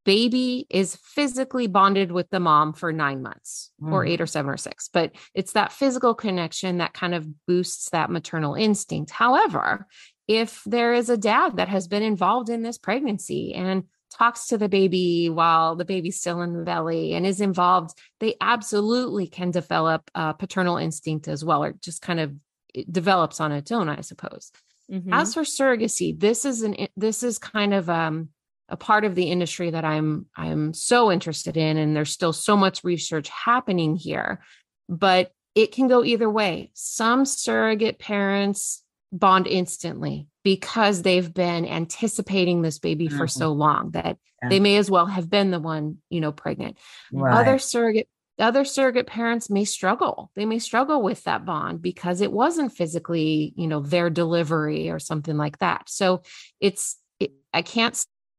baby 0.07 0.67
is 0.71 0.97
physically 0.97 1.67
bonded 1.67 2.11
with 2.11 2.29
the 2.31 2.41
mom 2.41 2.73
for 2.73 2.91
nine 2.91 3.23
months 3.23 3.71
or 3.83 4.05
Mhm. 4.05 4.09
eight 4.11 4.21
or 4.21 4.27
seven 4.27 4.51
or 4.51 4.57
six, 4.57 4.89
but 4.89 5.13
it's 5.35 5.53
that 5.53 5.73
physical 5.73 6.15
connection 6.15 6.79
that 6.79 6.95
kind 6.95 7.15
of 7.15 7.27
boosts 7.47 7.91
that 7.91 8.11
maternal 8.11 8.55
instinct. 8.55 9.11
However, 9.11 9.87
if 10.27 10.63
there 10.65 10.95
is 10.95 11.11
a 11.11 11.19
dad 11.19 11.57
that 11.57 11.69
has 11.69 11.87
been 11.87 12.03
involved 12.03 12.49
in 12.49 12.63
this 12.63 12.79
pregnancy 12.79 13.53
and 13.55 13.85
talks 14.11 14.49
to 14.49 14.59
the 14.59 14.69
baby 14.69 15.29
while 15.29 15.77
the 15.77 15.85
baby's 15.85 16.19
still 16.19 16.41
in 16.41 16.55
the 16.57 16.65
belly 16.65 17.13
and 17.13 17.27
is 17.27 17.41
involved, 17.41 17.97
they 18.21 18.35
absolutely 18.41 19.27
can 19.29 19.51
develop 19.51 20.11
a 20.15 20.33
paternal 20.35 20.79
instinct 20.79 21.29
as 21.29 21.45
well, 21.45 21.63
or 21.63 21.73
just 21.75 22.01
kind 22.01 22.19
of 22.21 22.35
it 22.73 22.91
develops 22.93 23.41
on 23.41 23.53
its 23.53 23.71
own, 23.71 23.89
I 23.89 24.01
suppose. 24.01 24.51
Mhm. 24.91 25.13
As 25.13 25.35
for 25.35 25.43
surrogacy, 25.43 26.19
this 26.19 26.45
is 26.45 26.63
an 26.63 26.89
this 26.97 27.23
is 27.23 27.39
kind 27.39 27.73
of 27.75 27.89
um 27.89 28.31
a 28.69 28.77
part 28.77 29.05
of 29.05 29.15
the 29.15 29.31
industry 29.31 29.71
that 29.71 29.85
I'm 29.85 30.27
I'm 30.37 30.75
so 30.75 31.11
interested 31.13 31.57
in 31.57 31.77
and 31.77 31.95
there's 31.97 32.11
still 32.11 32.33
so 32.33 32.57
much 32.57 32.85
research 32.85 33.29
happening 33.29 33.97
here 33.97 34.41
but 34.89 35.33
it 35.55 35.71
can 35.73 35.87
go 35.89 36.03
either 36.05 36.29
way. 36.31 36.71
Some 36.75 37.25
surrogate 37.25 37.99
parents 38.01 38.83
bond 39.13 39.47
instantly 39.47 40.29
because 40.45 41.03
they've 41.03 41.33
been 41.33 41.67
anticipating 41.67 42.63
this 42.63 42.79
baby 42.79 43.09
for 43.09 43.27
Mhm. 43.27 43.31
so 43.31 43.53
long 43.53 43.91
that 43.93 44.19
Yeah. 44.43 44.49
they 44.49 44.61
may 44.61 44.77
as 44.77 44.91
well 44.91 45.07
have 45.07 45.29
been 45.31 45.51
the 45.51 45.61
one, 45.61 45.99
you 46.09 46.21
know, 46.21 46.33
pregnant 46.33 46.77
Right. 47.13 47.37
other 47.41 47.59
surrogate 47.59 48.09
other 48.41 48.65
surrogate 48.65 49.07
parents 49.07 49.51
may 49.51 49.65
struggle. 49.65 50.31
They 50.35 50.45
may 50.45 50.59
struggle 50.59 51.03
with 51.03 51.25
that 51.25 51.45
bond 51.45 51.83
because 51.83 52.21
it 52.21 52.33
wasn't 52.33 52.73
physically 52.73 53.53
you 53.57 53.67
know 53.67 53.81
their 53.81 54.11
delivery 54.11 54.91
or 54.91 54.99
something 54.99 55.37
like 55.37 55.59
that. 55.59 55.89
So 55.89 56.23
it's 56.61 56.99
it, 57.19 57.33
i 57.53 57.63
can't 57.63 57.95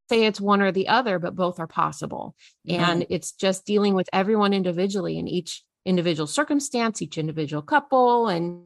say 0.09 0.25
it's 0.25 0.41
one 0.41 0.61
or 0.61 0.71
the 0.71 0.87
other 0.87 1.19
but 1.19 1.35
both 1.35 1.59
are 1.59 1.67
possible. 1.67 2.35
And 2.67 3.05
it's 3.09 3.31
just 3.31 3.65
dealing 3.65 3.93
with 3.93 4.09
everyone 4.11 4.53
individually 4.53 5.17
in 5.17 5.27
each 5.27 5.63
individual 5.83 6.27
circumstance 6.27 7.01
each 7.01 7.17
individual 7.17 7.63
couple 7.63 8.27
and 8.27 8.63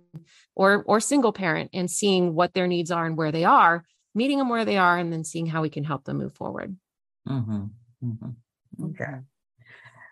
or 0.54 0.84
or 0.86 1.00
single 1.00 1.32
parent 1.32 1.70
and 1.74 1.90
seeing 1.90 2.36
what 2.36 2.54
their 2.54 2.68
needs 2.68 2.92
are 2.92 3.06
and 3.06 3.16
where 3.16 3.32
they 3.32 3.46
are 3.46 3.86
meeting 4.16 4.38
them 4.38 4.50
where 4.50 4.66
they 4.66 4.78
are 4.78 4.98
and 4.98 5.12
then 5.12 5.24
seeing 5.24 5.46
how 5.46 5.62
we 5.62 5.70
can 5.70 5.84
help 5.84 6.06
them 6.06 6.18
move 6.18 6.34
forward. 6.34 6.76
Hmm 7.28 7.66
hmm 8.02 8.30
Okay. 8.82 9.20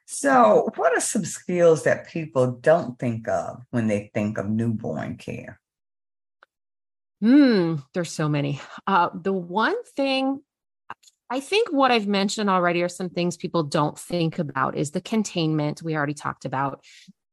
So, 0.06 0.70
what 0.76 0.96
are 0.96 1.02
some 1.02 1.26
skills 1.26 1.84
that 1.84 2.08
people 2.08 2.52
don't 2.52 3.00
think 3.00 3.28
of 3.28 3.64
when 3.72 3.88
they 3.88 4.12
think 4.14 4.38
of 4.38 4.50
newborn 4.50 5.18
care? 5.18 5.60
Hmm, 7.22 7.76
there's 7.94 8.12
so 8.12 8.28
many. 8.28 8.60
Uh, 8.86 9.10
the 9.14 9.32
one 9.32 9.82
thing 9.96 10.42
I 11.30 11.40
think 11.40 11.70
what 11.72 11.92
I've 11.92 12.06
mentioned 12.06 12.50
already 12.50 12.84
are 12.84 12.90
some 12.90 13.10
things 13.10 13.38
people 13.38 13.64
don't 13.64 13.98
think 13.98 14.38
about 14.38 14.78
is 14.78 14.92
the 14.92 15.02
containment 15.02 15.82
we 15.82 15.96
already 15.96 16.14
talked 16.14 16.46
about, 16.46 16.84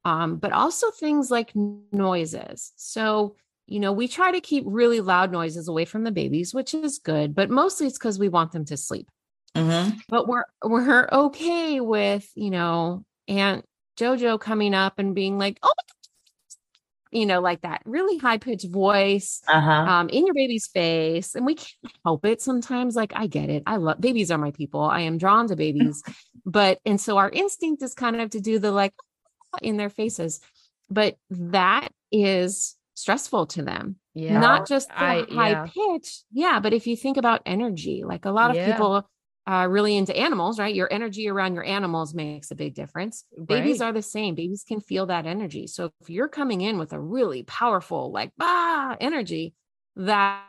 um, 0.05 0.37
but 0.37 0.53
also 0.53 0.91
things 0.91 1.31
like 1.31 1.53
noises. 1.55 2.73
So, 2.77 3.37
you 3.67 3.79
know, 3.79 3.93
we 3.93 4.09
try 4.09 4.33
to 4.33 4.41
keep 4.41 4.65
really 4.67 5.01
loud 5.01 5.33
noises 5.33 5.69
away 5.69 5.85
from 5.85 6.05
the 6.05 6.13
babies, 6.13 6.55
which 6.55 6.73
is 6.73 6.99
good, 6.99 7.35
but 7.35 7.51
mostly 7.51 7.89
it's 7.89 7.99
because 7.99 8.19
we 8.19 8.29
want 8.31 8.53
them 8.53 8.65
to 8.67 8.77
sleep 8.77 9.11
hmm 9.57 9.91
but 10.09 10.29
we're 10.29 10.45
we're 10.65 11.09
okay 11.11 11.81
with 11.81 12.29
you 12.35 12.51
know 12.51 13.05
aunt 13.29 13.65
jojo 13.99 14.39
coming 14.41 14.75
up 14.75 14.99
and 14.99 15.15
being 15.15 15.39
like 15.39 15.59
oh 15.63 15.73
you 17.11 17.27
know 17.27 17.41
like 17.41 17.61
that 17.63 17.83
really 17.85 18.17
high 18.19 18.39
pitched 18.39 18.69
voice 18.71 19.43
Uh 19.49 19.61
huh. 19.61 19.71
um 19.73 20.09
in 20.09 20.25
your 20.27 20.35
baby's 20.35 20.69
face 20.69 21.35
and 21.35 21.45
we 21.45 21.57
can't 21.57 21.93
help 22.05 22.25
it 22.25 22.41
sometimes 22.41 22.95
like 22.95 23.13
i 23.17 23.27
get 23.27 23.51
it 23.51 23.63
i 23.67 23.77
love 23.77 24.01
babies 24.01 24.31
are 24.31 24.39
my 24.39 24.53
people 24.53 24.83
i 24.83 25.01
am 25.01 25.19
drawn 25.19 25.49
to 25.49 25.57
babies 25.57 26.03
but 26.47 26.79
and 26.87 27.01
so 27.01 27.19
our 27.19 27.29
instinct 27.31 27.83
is 27.83 27.95
kind 27.95 28.21
of 28.21 28.31
to 28.31 28.41
do 28.41 28.59
the 28.61 28.71
like 28.71 28.95
in 29.63 29.77
their 29.77 29.91
faces 29.91 30.41
but 30.89 31.17
that 31.31 31.89
is 32.13 32.77
stressful 32.95 33.47
to 33.47 33.63
them 33.63 33.97
Yeah. 34.15 34.39
not 34.39 34.69
just 34.69 34.89
the 34.89 34.95
I- 34.95 35.27
high 35.31 35.51
yeah. 35.51 35.67
pitch 35.67 36.23
yeah 36.33 36.61
but 36.61 36.73
if 36.73 36.87
you 36.87 36.97
think 36.97 37.17
about 37.17 37.43
energy 37.45 38.05
like 38.05 38.25
a 38.25 38.31
lot 38.31 38.51
of 38.51 38.57
Yeah. 38.57 38.71
people 38.73 39.09
are 39.47 39.69
really 39.69 39.97
into 39.97 40.17
animals 40.17 40.59
right? 40.59 40.75
Your 40.75 40.93
energy 40.93 41.29
around 41.29 41.55
your 41.55 41.65
animals 41.65 42.15
makes 42.15 42.51
a 42.51 42.55
big 42.55 42.75
difference. 42.75 43.25
Babies 43.47 43.81
are 43.81 43.93
the 43.93 44.03
same. 44.03 44.35
Babies 44.35 44.65
can 44.67 44.81
feel 44.81 45.07
that 45.07 45.27
energy. 45.27 45.67
So 45.67 45.91
if 46.01 46.11
you're 46.11 46.29
coming 46.29 46.61
in 46.61 46.79
with 46.79 46.93
a 46.93 47.01
really 47.01 47.43
powerful 47.45 48.13
like 48.13 48.33
bah 48.37 48.97
energy 49.01 49.55
that 49.97 50.45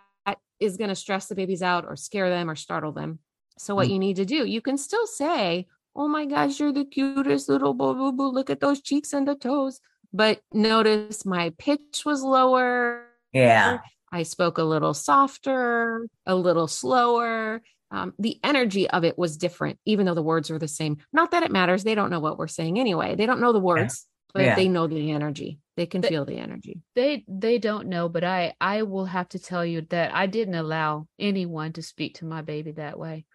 is 0.59 0.77
going 0.77 0.89
to 0.89 0.95
stress 0.95 1.27
the 1.27 1.35
babies 1.35 1.63
out 1.63 1.85
or 1.85 1.95
scare 1.95 2.29
them 2.29 2.49
or 2.49 2.55
startle 2.55 2.91
them. 2.91 3.19
So 3.57 3.73
what 3.75 3.87
Mm. 3.87 3.91
you 3.93 3.99
need 3.99 4.15
to 4.17 4.25
do 4.25 4.45
you 4.45 4.61
can 4.61 4.77
still 4.77 5.07
say 5.07 5.67
oh 5.95 6.07
my 6.07 6.25
gosh 6.25 6.59
you're 6.59 6.71
the 6.71 6.85
cutest 6.85 7.49
little 7.49 7.73
boo 7.73 7.93
boo 7.95 8.11
boo. 8.11 8.27
Look 8.31 8.49
at 8.49 8.59
those 8.59 8.81
cheeks 8.81 9.13
and 9.13 9.27
the 9.27 9.35
toes. 9.35 9.79
But 10.13 10.41
notice 10.53 11.25
my 11.25 11.53
pitch 11.57 12.03
was 12.05 12.21
lower. 12.21 13.05
Yeah. 13.33 13.79
I 14.11 14.23
spoke 14.23 14.57
a 14.57 14.63
little 14.63 14.93
softer, 14.93 16.05
a 16.25 16.35
little 16.35 16.67
slower. 16.67 17.61
Um, 17.91 18.13
the 18.17 18.39
energy 18.43 18.89
of 18.89 19.03
it 19.03 19.17
was 19.17 19.35
different, 19.37 19.77
even 19.85 20.05
though 20.05 20.13
the 20.13 20.23
words 20.23 20.49
were 20.49 20.57
the 20.59 20.67
same. 20.67 20.97
Not 21.11 21.31
that 21.31 21.43
it 21.43 21.51
matters. 21.51 21.83
They 21.83 21.93
don't 21.95 22.09
know 22.09 22.21
what 22.21 22.37
we're 22.37 22.47
saying 22.47 22.79
anyway. 22.79 23.15
They 23.15 23.25
don't 23.25 23.41
know 23.41 23.51
the 23.51 23.59
words, 23.59 24.07
but 24.33 24.43
Yeah. 24.43 24.55
they 24.55 24.69
know 24.69 24.87
the 24.87 25.11
energy. 25.11 25.59
They 25.75 25.85
can 25.87 25.99
But- 26.01 26.09
feel 26.09 26.25
the 26.25 26.37
energy. 26.37 26.81
they 26.95 27.25
they 27.27 27.57
don't 27.57 27.87
know 27.87 28.07
but 28.09 28.23
i 28.23 28.53
i 28.61 28.83
will 28.83 29.05
have 29.05 29.27
to 29.29 29.39
tell 29.39 29.65
you 29.65 29.81
that 29.89 30.13
i 30.13 30.25
didn't 30.27 30.53
allow 30.55 31.07
anyone 31.17 31.73
to 31.73 31.81
speak 31.81 32.15
to 32.15 32.25
my 32.25 32.41
baby 32.41 32.71
that 32.73 32.99
way 32.99 33.25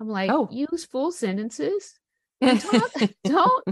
i'm 0.00 0.08
like 0.08 0.30
Oh. 0.30 0.48
use 0.50 0.84
full 0.84 1.10
sentences 1.12 1.98
Talk- 2.44 2.92
don't 3.24 3.64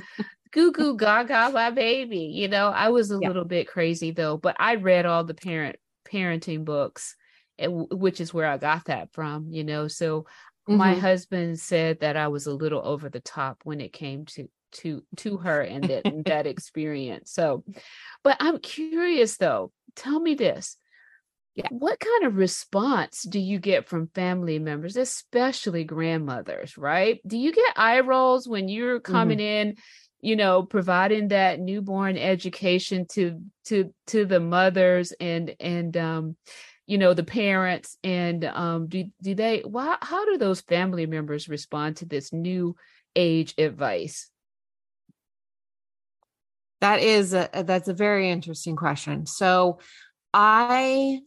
goo 0.52 0.72
goo 0.72 0.96
gaga 0.96 1.50
my 1.52 1.70
baby 1.70 2.30
you 2.40 2.48
know 2.48 2.68
i 2.68 2.88
was 2.88 3.10
a 3.10 3.18
Yeah. 3.20 3.28
little 3.28 3.44
bit 3.44 3.68
crazy 3.68 4.10
though 4.12 4.36
but 4.38 4.56
i 4.58 4.76
read 4.76 5.04
all 5.06 5.24
the 5.24 5.34
parent 5.34 5.76
parenting 6.10 6.64
books 6.64 7.04
and 7.08 7.14
w- 7.14 7.23
which 7.58 8.20
is 8.20 8.34
where 8.34 8.46
i 8.46 8.56
got 8.58 8.84
that 8.86 9.12
from 9.12 9.48
you 9.50 9.64
know 9.64 9.88
so 9.88 10.26
my 10.66 10.94
Mhm. 10.94 11.00
husband 11.00 11.60
said 11.60 12.00
that 12.00 12.16
i 12.16 12.28
was 12.28 12.46
a 12.46 12.54
little 12.54 12.80
over 12.84 13.08
the 13.08 13.20
top 13.20 13.60
when 13.64 13.80
it 13.80 13.92
came 13.92 14.24
to 14.26 14.48
to 14.72 15.04
to 15.16 15.36
her 15.38 15.60
and 15.60 15.84
that 15.84 16.04
and 16.06 16.24
that 16.26 16.46
experience 16.46 17.30
so 17.32 17.64
but 18.22 18.36
i'm 18.40 18.58
curious 18.58 19.36
though 19.36 19.72
tell 19.94 20.18
me 20.18 20.34
this 20.34 20.76
yeah. 21.54 21.68
What 21.70 22.00
kind 22.00 22.24
of 22.24 22.36
response 22.36 23.22
do 23.22 23.38
you 23.38 23.60
get 23.60 23.86
from 23.86 24.08
family 24.08 24.58
members, 24.58 24.96
especially 24.96 25.84
grandmothers, 25.84 26.76
right? 26.76 27.20
Do 27.26 27.38
you 27.38 27.52
get 27.52 27.74
eye 27.76 28.00
rolls 28.00 28.48
when 28.48 28.68
you're 28.68 28.98
coming 28.98 29.38
mm-hmm. 29.38 29.68
in, 29.68 29.76
you 30.20 30.34
know, 30.34 30.64
providing 30.64 31.28
that 31.28 31.60
newborn 31.60 32.18
education 32.18 33.06
to 33.12 33.40
to 33.66 33.94
to 34.08 34.24
the 34.24 34.40
mothers 34.40 35.12
and 35.20 35.54
and 35.60 35.96
um 35.96 36.36
you 36.86 36.98
know 36.98 37.14
the 37.14 37.24
parents 37.24 37.96
and 38.04 38.44
um 38.44 38.86
do 38.88 39.04
do 39.22 39.34
they 39.34 39.60
why 39.60 39.96
how 40.02 40.24
do 40.24 40.36
those 40.36 40.60
family 40.60 41.06
members 41.06 41.48
respond 41.48 41.96
to 41.96 42.04
this 42.04 42.32
new 42.32 42.76
age 43.16 43.54
advice? 43.58 44.30
That 46.80 47.00
is 47.00 47.32
a 47.32 47.48
that's 47.66 47.88
a 47.88 47.94
very 47.94 48.30
interesting 48.30 48.76
question. 48.76 49.26
So 49.26 49.78
I 50.32 51.20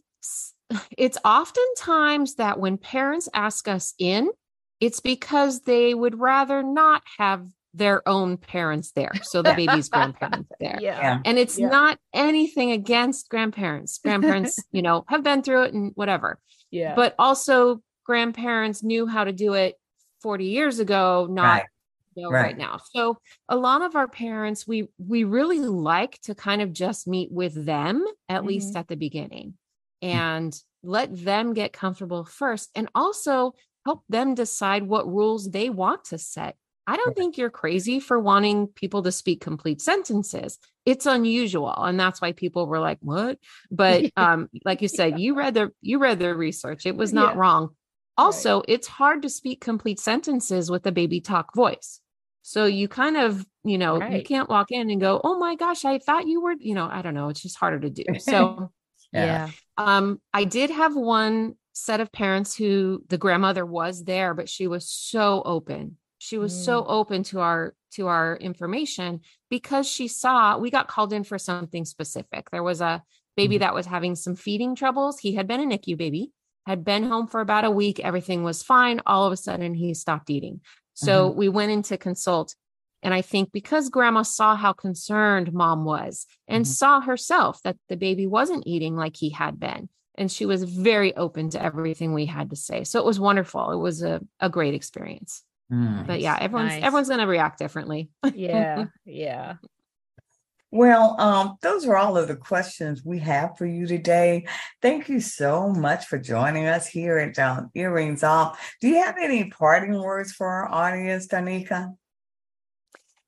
it's 0.96 1.18
oftentimes 1.24 2.36
that 2.36 2.60
when 2.60 2.78
parents 2.78 3.28
ask 3.34 3.66
us 3.68 3.94
in, 3.98 4.30
it's 4.80 5.00
because 5.00 5.62
they 5.62 5.94
would 5.94 6.20
rather 6.20 6.62
not 6.62 7.02
have 7.18 7.46
their 7.78 8.06
own 8.08 8.36
parents 8.36 8.92
there. 8.92 9.12
So 9.22 9.42
the 9.42 9.54
baby's 9.54 9.88
grandparents 9.90 10.50
there. 10.60 10.78
Yeah. 10.80 11.20
And 11.24 11.38
it's 11.38 11.58
yeah. 11.58 11.68
not 11.68 11.98
anything 12.12 12.72
against 12.72 13.28
grandparents. 13.28 13.98
Grandparents, 14.04 14.58
you 14.72 14.82
know, 14.82 15.04
have 15.08 15.22
been 15.22 15.42
through 15.42 15.64
it 15.64 15.74
and 15.74 15.92
whatever. 15.94 16.38
Yeah. 16.70 16.94
But 16.94 17.14
also 17.18 17.82
grandparents 18.04 18.82
knew 18.82 19.06
how 19.06 19.24
to 19.24 19.32
do 19.32 19.54
it 19.54 19.76
40 20.22 20.44
years 20.46 20.78
ago, 20.78 21.26
not 21.30 21.42
right. 21.42 21.64
You 22.14 22.24
know, 22.24 22.30
right. 22.30 22.42
right 22.42 22.58
now. 22.58 22.80
So 22.92 23.18
a 23.48 23.56
lot 23.56 23.82
of 23.82 23.94
our 23.94 24.08
parents, 24.08 24.66
we 24.66 24.88
we 24.98 25.22
really 25.22 25.60
like 25.60 26.20
to 26.22 26.34
kind 26.34 26.60
of 26.60 26.72
just 26.72 27.06
meet 27.06 27.30
with 27.30 27.54
them, 27.54 28.04
at 28.28 28.38
mm-hmm. 28.38 28.48
least 28.48 28.76
at 28.76 28.88
the 28.88 28.96
beginning. 28.96 29.54
Mm. 30.02 30.08
and 30.08 30.62
let 30.84 31.24
them 31.24 31.54
get 31.54 31.72
comfortable 31.72 32.24
first 32.24 32.70
and 32.76 32.88
also 32.94 33.54
help 33.84 34.04
them 34.08 34.34
decide 34.34 34.84
what 34.84 35.08
rules 35.08 35.50
they 35.50 35.70
want 35.70 36.04
to 36.04 36.18
set. 36.18 36.56
I 36.88 36.96
don't 36.96 37.14
think 37.14 37.36
you're 37.36 37.50
crazy 37.50 38.00
for 38.00 38.18
wanting 38.18 38.68
people 38.68 39.02
to 39.02 39.12
speak 39.12 39.42
complete 39.42 39.82
sentences. 39.82 40.58
It's 40.86 41.04
unusual 41.04 41.74
and 41.76 42.00
that's 42.00 42.22
why 42.22 42.32
people 42.32 42.66
were 42.66 42.80
like, 42.80 42.96
"What?" 43.02 43.38
But 43.70 44.10
um 44.16 44.48
like 44.64 44.80
you 44.80 44.88
said, 44.88 45.20
you 45.20 45.34
read 45.34 45.52
the 45.52 45.70
you 45.82 45.98
read 45.98 46.18
the 46.18 46.34
research. 46.34 46.86
It 46.86 46.96
was 46.96 47.12
not 47.12 47.34
yeah. 47.34 47.40
wrong. 47.40 47.68
Also, 48.16 48.56
right. 48.56 48.64
it's 48.68 48.88
hard 48.88 49.20
to 49.22 49.28
speak 49.28 49.60
complete 49.60 50.00
sentences 50.00 50.70
with 50.70 50.86
a 50.86 50.92
baby 50.92 51.20
talk 51.20 51.54
voice. 51.54 52.00
So 52.40 52.64
you 52.64 52.88
kind 52.88 53.18
of, 53.18 53.44
you 53.64 53.76
know, 53.76 53.98
right. 53.98 54.12
you 54.14 54.22
can't 54.22 54.48
walk 54.48 54.72
in 54.72 54.88
and 54.88 54.98
go, 54.98 55.20
"Oh 55.22 55.38
my 55.38 55.56
gosh, 55.56 55.84
I 55.84 55.98
thought 55.98 56.26
you 56.26 56.40
were," 56.40 56.54
you 56.58 56.74
know, 56.74 56.88
I 56.90 57.02
don't 57.02 57.14
know, 57.14 57.28
it's 57.28 57.42
just 57.42 57.58
harder 57.58 57.80
to 57.80 57.90
do. 57.90 58.04
So 58.18 58.72
yeah. 59.12 59.24
yeah. 59.24 59.50
Um, 59.76 60.22
I 60.32 60.44
did 60.44 60.70
have 60.70 60.96
one 60.96 61.56
set 61.74 62.00
of 62.00 62.10
parents 62.10 62.56
who 62.56 63.04
the 63.08 63.18
grandmother 63.18 63.66
was 63.66 64.04
there, 64.04 64.32
but 64.32 64.48
she 64.48 64.66
was 64.66 64.88
so 64.88 65.42
open. 65.44 65.98
She 66.28 66.36
was 66.36 66.52
mm. 66.52 66.62
so 66.62 66.84
open 66.84 67.22
to 67.24 67.40
our 67.40 67.74
to 67.92 68.06
our 68.06 68.36
information 68.36 69.20
because 69.48 69.88
she 69.88 70.08
saw 70.08 70.58
we 70.58 70.70
got 70.70 70.86
called 70.86 71.14
in 71.14 71.24
for 71.24 71.38
something 71.38 71.86
specific. 71.86 72.50
There 72.50 72.62
was 72.62 72.82
a 72.82 73.02
baby 73.34 73.56
mm. 73.56 73.60
that 73.60 73.74
was 73.74 73.86
having 73.86 74.14
some 74.14 74.36
feeding 74.36 74.74
troubles. 74.74 75.18
He 75.18 75.36
had 75.36 75.48
been 75.48 75.60
a 75.60 75.64
NICU 75.64 75.96
baby, 75.96 76.32
had 76.66 76.84
been 76.84 77.04
home 77.04 77.28
for 77.28 77.40
about 77.40 77.64
a 77.64 77.70
week. 77.70 77.98
Everything 78.00 78.42
was 78.42 78.62
fine. 78.62 79.00
All 79.06 79.24
of 79.24 79.32
a 79.32 79.38
sudden, 79.38 79.72
he 79.72 79.94
stopped 79.94 80.28
eating. 80.28 80.60
So 80.92 81.30
mm-hmm. 81.30 81.38
we 81.38 81.48
went 81.48 81.72
in 81.72 81.82
to 81.84 81.96
consult. 81.96 82.54
And 83.02 83.14
I 83.14 83.22
think 83.22 83.50
because 83.50 83.88
grandma 83.88 84.20
saw 84.20 84.54
how 84.54 84.74
concerned 84.74 85.54
mom 85.54 85.86
was 85.86 86.26
and 86.46 86.66
mm-hmm. 86.66 86.72
saw 86.72 87.00
herself 87.00 87.62
that 87.62 87.78
the 87.88 87.96
baby 87.96 88.26
wasn't 88.26 88.66
eating 88.66 88.96
like 88.96 89.16
he 89.16 89.30
had 89.30 89.58
been. 89.58 89.88
And 90.16 90.30
she 90.30 90.44
was 90.44 90.64
very 90.64 91.16
open 91.16 91.48
to 91.50 91.62
everything 91.62 92.12
we 92.12 92.26
had 92.26 92.50
to 92.50 92.56
say. 92.56 92.84
So 92.84 92.98
it 92.98 93.06
was 93.06 93.18
wonderful. 93.18 93.70
It 93.70 93.78
was 93.78 94.02
a, 94.02 94.20
a 94.40 94.50
great 94.50 94.74
experience. 94.74 95.42
Mm. 95.72 96.06
But 96.06 96.20
yeah, 96.20 96.38
everyone's 96.40 96.72
nice. 96.72 96.82
everyone's 96.82 97.08
gonna 97.08 97.26
react 97.26 97.58
differently. 97.58 98.10
yeah, 98.34 98.86
yeah. 99.04 99.54
Well, 100.70 101.18
um, 101.18 101.56
those 101.62 101.86
are 101.86 101.96
all 101.96 102.18
of 102.18 102.28
the 102.28 102.36
questions 102.36 103.02
we 103.02 103.20
have 103.20 103.56
for 103.56 103.64
you 103.64 103.86
today. 103.86 104.46
Thank 104.82 105.08
you 105.08 105.20
so 105.20 105.70
much 105.70 106.04
for 106.06 106.18
joining 106.18 106.66
us 106.66 106.86
here 106.86 107.18
at 107.18 107.38
um, 107.38 107.70
Earrings 107.74 108.22
Off. 108.22 108.74
Do 108.80 108.88
you 108.88 108.96
have 109.02 109.16
any 109.18 109.48
parting 109.48 109.98
words 109.98 110.32
for 110.32 110.46
our 110.46 110.68
audience, 110.70 111.26
Danika? 111.26 111.94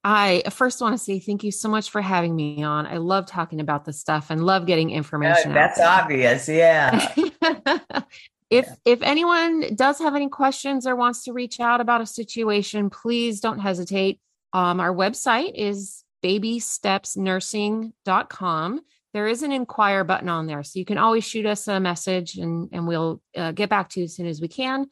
I 0.05 0.42
first 0.50 0.81
want 0.81 0.94
to 0.94 0.98
say 0.98 1.18
thank 1.18 1.44
you 1.44 1.53
so 1.53 1.68
much 1.68 1.90
for 1.90 2.00
having 2.00 2.35
me 2.35 2.62
on. 2.62 2.87
I 2.87 2.98
love 2.98 3.26
talking 3.26 3.61
about 3.61 3.85
this 3.85 4.00
stuff 4.00 4.31
and 4.31 4.44
love 4.44 4.66
getting 4.66 4.90
information. 4.90 5.53
that's 5.53 5.81
obvious. 5.81 6.48
Yeah. 6.48 7.14
if 8.50 8.66
yeah. 8.66 8.74
if 8.84 9.02
anyone 9.02 9.74
does 9.74 9.98
have 10.00 10.14
any 10.14 10.28
questions 10.28 10.86
or 10.86 10.94
wants 10.96 11.24
to 11.24 11.32
reach 11.32 11.60
out 11.60 11.80
about 11.80 12.00
a 12.00 12.06
situation, 12.06 12.90
please 12.90 13.40
don't 13.40 13.60
hesitate. 13.60 14.20
Um, 14.52 14.80
our 14.80 14.92
website 14.92 15.52
is 15.54 16.02
babystepsnursing.com. 16.22 18.80
There 19.12 19.26
is 19.26 19.42
an 19.42 19.50
inquire 19.52 20.04
button 20.04 20.28
on 20.28 20.46
there. 20.46 20.62
So 20.62 20.78
you 20.78 20.84
can 20.84 20.98
always 20.98 21.24
shoot 21.24 21.46
us 21.46 21.66
a 21.66 21.80
message 21.80 22.36
and, 22.36 22.68
and 22.72 22.86
we'll 22.86 23.20
uh, 23.36 23.52
get 23.52 23.70
back 23.70 23.88
to 23.90 24.00
you 24.00 24.04
as 24.04 24.14
soon 24.14 24.26
as 24.26 24.40
we 24.40 24.48
can. 24.48 24.86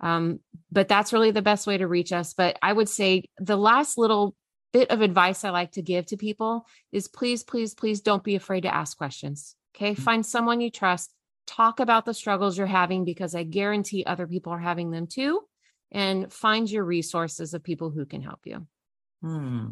Um, 0.00 0.40
but 0.72 0.88
that's 0.88 1.12
really 1.12 1.30
the 1.30 1.42
best 1.42 1.66
way 1.66 1.78
to 1.78 1.86
reach 1.86 2.12
us. 2.12 2.34
But 2.34 2.58
I 2.62 2.72
would 2.72 2.88
say 2.88 3.24
the 3.38 3.56
last 3.56 3.98
little 3.98 4.34
bit 4.72 4.90
of 4.90 5.02
advice 5.02 5.44
I 5.44 5.50
like 5.50 5.72
to 5.72 5.82
give 5.82 6.06
to 6.06 6.16
people 6.16 6.66
is 6.90 7.08
please, 7.08 7.42
please, 7.42 7.74
please 7.74 8.00
don't 8.00 8.24
be 8.24 8.34
afraid 8.34 8.62
to 8.62 8.74
ask 8.74 8.96
questions. 8.96 9.54
Okay. 9.76 9.92
Mm-hmm. 9.92 10.02
Find 10.02 10.26
someone 10.26 10.60
you 10.60 10.70
trust, 10.70 11.12
talk 11.50 11.80
about 11.80 12.04
the 12.04 12.14
struggles 12.14 12.56
you're 12.56 12.66
having 12.66 13.04
because 13.04 13.34
I 13.34 13.42
guarantee 13.42 14.04
other 14.04 14.26
people 14.26 14.52
are 14.52 14.58
having 14.58 14.90
them 14.90 15.06
too. 15.06 15.42
And 15.92 16.32
find 16.32 16.70
your 16.70 16.84
resources 16.84 17.52
of 17.52 17.64
people 17.64 17.90
who 17.90 18.06
can 18.06 18.22
help 18.22 18.40
you. 18.44 18.64
Hmm. 19.22 19.70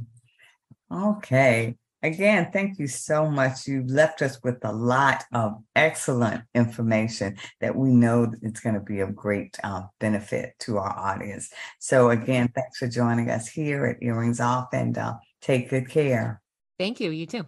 Okay. 0.93 1.77
Again, 2.03 2.51
thank 2.53 2.79
you 2.79 2.87
so 2.87 3.29
much. 3.29 3.67
You 3.67 3.85
left 3.87 4.23
us 4.23 4.41
with 4.43 4.65
a 4.65 4.73
lot 4.73 5.25
of 5.33 5.63
excellent 5.75 6.45
information 6.55 7.37
that 7.61 7.75
we 7.75 7.91
know 7.91 8.33
it's 8.43 8.61
going 8.61 8.75
to 8.75 8.81
be 8.81 9.01
of 9.01 9.17
great 9.17 9.57
uh, 9.65 9.83
benefit 9.99 10.55
to 10.61 10.79
our 10.79 10.97
audience. 10.97 11.51
So, 11.81 12.11
again, 12.11 12.51
thanks 12.55 12.79
for 12.79 12.89
joining 12.89 13.31
us 13.31 13.49
here 13.49 13.85
at 13.87 14.03
Earrings 14.03 14.41
Off 14.41 14.69
and 14.73 14.97
uh, 14.97 15.15
take 15.41 15.71
good 15.71 15.89
care. 15.89 16.41
Thank 16.79 17.01
you. 17.01 17.11
You 17.11 17.27
too. 17.27 17.47